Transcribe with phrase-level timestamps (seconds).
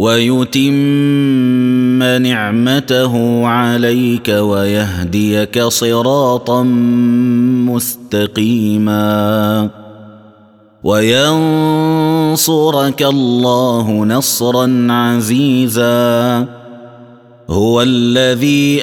[0.00, 0.72] ويتم
[2.02, 6.62] نعمته عليك ويهديك صراطا
[7.68, 9.00] مستقيما
[10.84, 11.82] وينصرك
[13.02, 16.46] الله نصرا عزيزا
[17.50, 18.82] هو الذي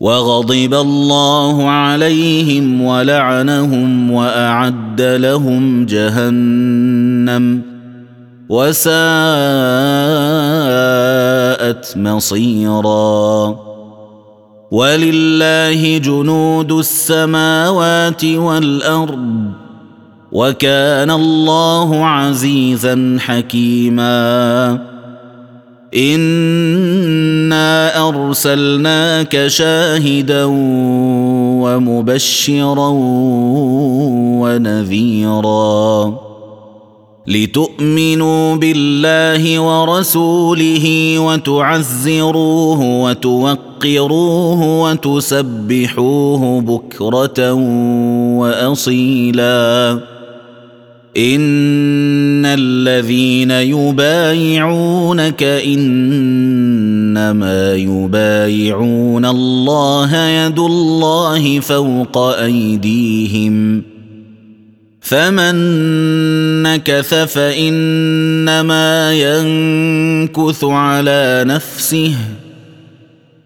[0.00, 7.62] وغضب الله عليهم ولعنهم وأعد لهم جهنم
[8.48, 8.96] وساءت
[11.96, 13.56] مصيرا.
[14.70, 19.44] ولله جنود السماوات والأرض
[20.32, 24.78] وكان الله عزيزا حكيما.
[27.96, 30.44] ارسلناك شاهدا
[31.62, 32.88] ومبشرا
[34.42, 36.14] ونذيرا
[37.26, 47.52] لتؤمنوا بالله ورسوله وتعزروه وتوقروه وتسبحوه بكرة
[48.40, 49.98] وأصيلا
[51.18, 56.54] ان الذين يبايعونك انما
[57.74, 63.82] يبايعون الله يد الله فوق ايديهم
[65.00, 65.54] فمن
[66.62, 72.14] نكث فانما ينكث على نفسه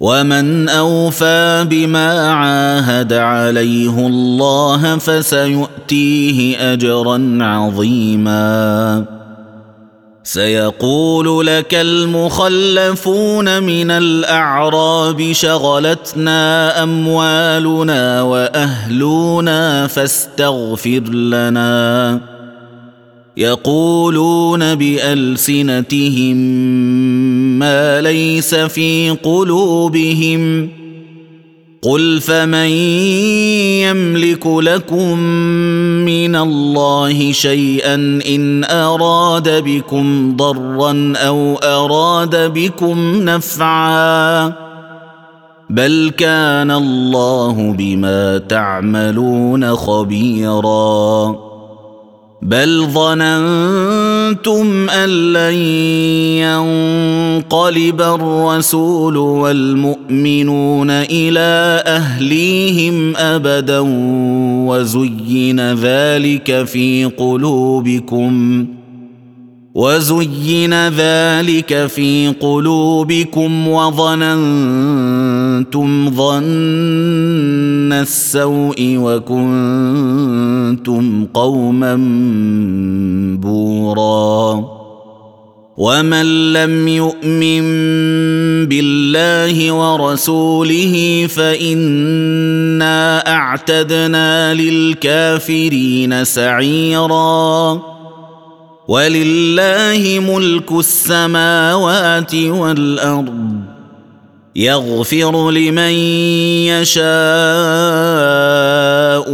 [0.00, 9.04] ومن اوفى بما عاهد عليه الله فسيؤتيه اجرا عظيما.
[10.22, 22.20] سيقول لك المخلفون من الاعراب شغلتنا اموالنا واهلنا فاستغفر لنا
[23.40, 26.36] يقولون بألسنتهم
[27.58, 30.68] ما ليس في قلوبهم
[31.82, 32.68] قل فمن
[33.80, 35.18] يملك لكم
[36.04, 37.94] من الله شيئا
[38.28, 44.52] إن أراد بكم ضرا أو أراد بكم نفعا
[45.70, 51.49] بل كان الله بما تعملون خبيرا
[52.42, 55.54] بل ظننتم ان لن
[57.44, 63.78] ينقلب الرسول والمؤمنون إلى اهليهم ابدا
[64.68, 68.66] وزين ذلك في قلوبكم
[69.74, 75.29] وزين ذلك في قلوبكم وظننتم
[76.10, 79.44] ظن السوء وكنتم
[81.34, 81.96] قوما
[83.40, 84.64] بورا.
[85.76, 87.62] ومن لم يؤمن
[88.66, 97.80] بالله ورسوله فإنا أعتدنا للكافرين سعيرا.
[98.88, 103.59] ولله ملك السماوات والأرض.
[104.56, 105.92] يغفر لمن
[106.70, 107.04] يشاء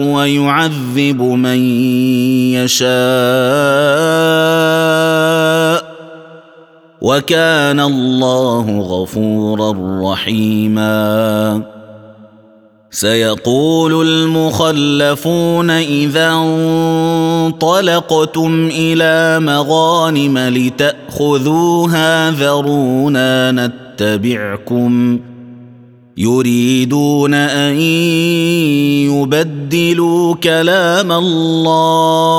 [0.00, 1.58] ويعذب من
[2.54, 2.86] يشاء.
[7.00, 9.74] وكان الله غفورا
[10.12, 11.62] رحيما.
[12.90, 16.32] سيقول المخلفون إذا
[17.52, 23.52] انطلقتم إلى مغانم لتأخذوها ذرونا
[23.96, 25.20] نتبعكم
[26.16, 27.80] يريدون أن
[29.10, 32.36] يبدلوا كلام الله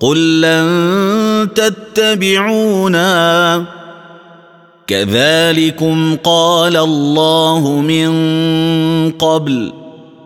[0.00, 3.04] قل لن تتبعونا
[4.86, 8.10] كذلكم قال الله من
[9.10, 9.72] قبل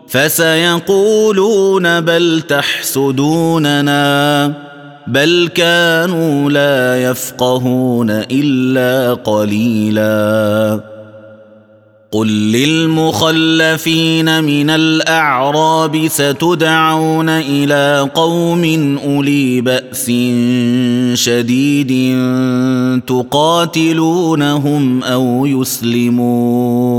[0.07, 3.89] فسيقولون بل تحسدوننا
[5.09, 10.79] بل كانوا لا يفقهون إلا قليلا.
[12.11, 20.11] قل للمخلفين من الأعراب ستدعون إلى قوم أولي بأس
[21.13, 22.17] شديد
[23.07, 26.89] تقاتلونهم أو يسلمون.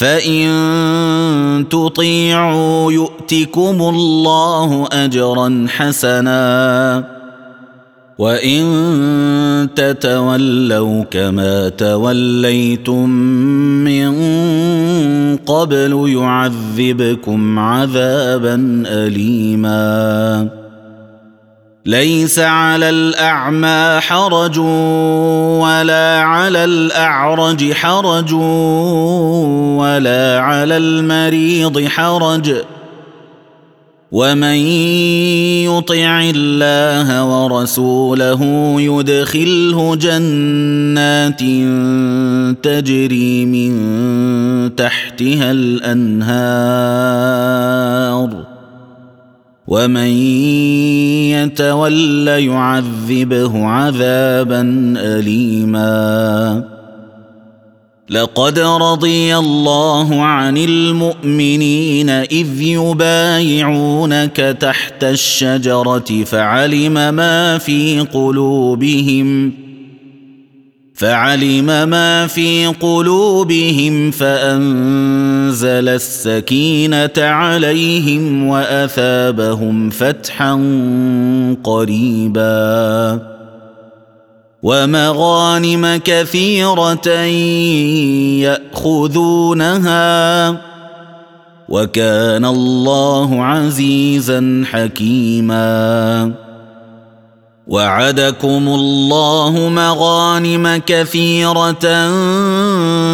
[0.00, 7.04] فان تطيعوا يؤتكم الله اجرا حسنا
[8.18, 13.08] وان تتولوا كما توليتم
[13.84, 14.16] من
[15.36, 20.59] قبل يعذبكم عذابا اليما
[21.86, 28.32] ليس على الأعمى حرج ولا على الأعرج حرج
[29.78, 32.54] ولا على المريض حرج.
[34.12, 34.56] ومن
[35.64, 38.42] يطع الله ورسوله
[38.80, 41.40] يدخله جنات
[42.64, 43.72] تجري من
[44.76, 46.50] تحتها الأنهار.
[49.70, 50.10] ومن
[51.30, 54.60] يتول يعذبه عذابا
[54.96, 56.64] اليما.
[58.10, 69.52] لقد رضي الله عن المؤمنين إذ يبايعونك تحت الشجرة فعلم ما في قلوبهم.
[71.00, 80.52] فعلم ما في قلوبهم فأنزل السكينة عليهم وأثابهم فتحا
[81.64, 83.20] قريبا
[84.62, 87.08] ومغانم كثيرة
[88.74, 90.50] يأخذونها
[91.68, 96.32] وكان الله عزيزا حكيما
[97.70, 101.86] وعدكم الله مغانم كثيرة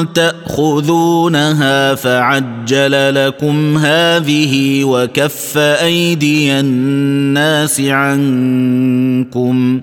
[0.04, 9.80] تأخذونها فعجل لكم هذه وكف أيدي الناس عنكم.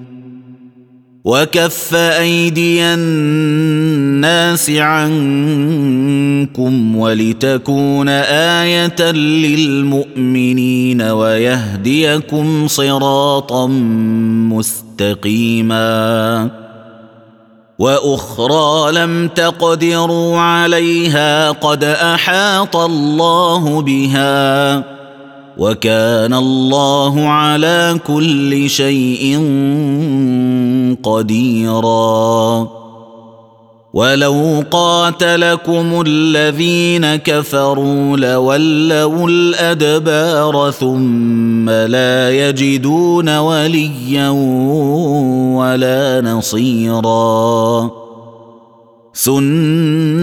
[1.25, 5.15] وكف ايدي الناس عنكم
[6.95, 13.67] ولتكون إيه للمؤمنين ويهديكم صراطا
[14.51, 16.49] مستقيما
[17.79, 24.83] وأخرى لم تقدروا عليها قد احاط الله بها
[25.57, 29.37] وكان الله على كل شيء
[31.03, 32.67] قديرا.
[33.93, 44.29] ولو قاتلكم الذين كفروا لولوا الأدبار ثم لا يجدون وليا
[45.59, 47.89] ولا نصيرا.
[49.13, 50.22] سنه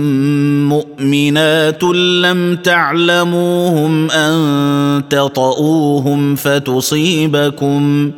[1.41, 8.11] مؤمنات لم تعلموهم ان تطئوهم فتصيبكم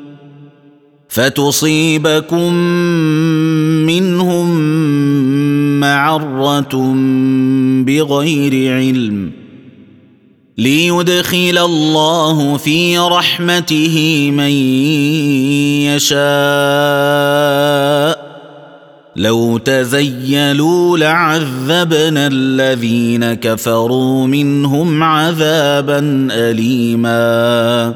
[1.09, 2.53] فتصيبكم
[3.85, 4.59] منهم
[5.79, 6.93] معره
[7.85, 9.31] بغير علم
[10.57, 14.51] ليدخل الله في رحمته من
[15.95, 16.13] يشاء
[19.15, 27.95] لو تزيلوا لعذبنا الذين كفروا منهم عذابا اليما.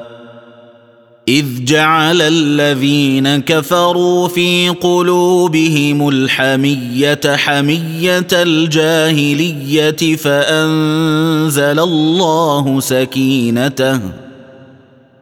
[1.27, 14.26] إذ جعل الذين كفروا في قلوبهم الحمية حمية الجاهلية فأنزل الله سكينته.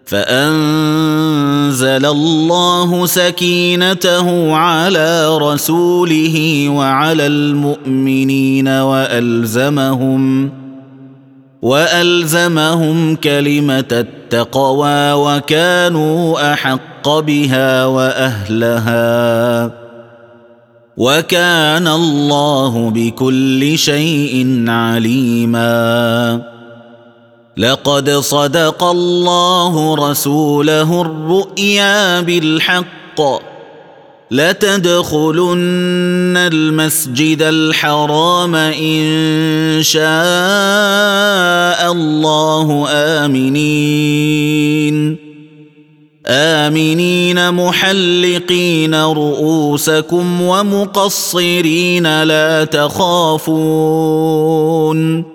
[0.05, 10.51] فأنزل الله سكينته على رسوله وعلى المؤمنين وألزمهم
[11.61, 19.71] وألزمهم كلمة التقوى وكانوا أحق بها وأهلها
[20.97, 26.54] وكان الله بكل شيء عليما
[27.57, 33.21] لقد صدق الله رسوله الرؤيا بالحق
[34.31, 40.03] لتدخلن المسجد الحرام إن شاء
[41.91, 43.65] الله آمنين.
[46.27, 55.34] آمنين محلقين رؤوسكم ومقصرين لا تخافون.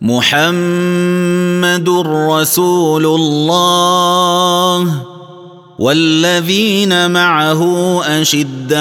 [0.00, 4.94] محمد رسول الله
[5.78, 7.62] والذين معه
[8.22, 8.78] أشداء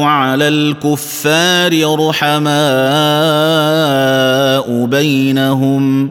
[0.00, 2.46] على الكفار رحماء
[4.86, 6.10] بينهم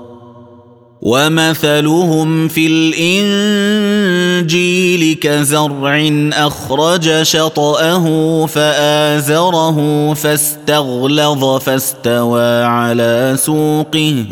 [1.01, 2.67] ومثلهم في
[4.41, 14.25] الانجيل كزرع اخرج شطاه فازره فاستغلظ فاستوى على سوقه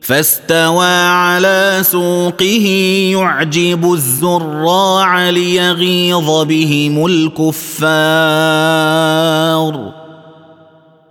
[0.00, 2.68] فاستوى على سوقه
[3.12, 7.98] يعجب الزراع ليغيظ بهم الكفار